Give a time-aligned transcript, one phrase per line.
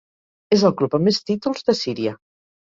[0.57, 2.19] És el club amb més títols de Síria.